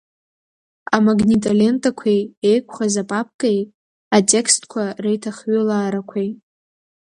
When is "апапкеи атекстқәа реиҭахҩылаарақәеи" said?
3.01-6.29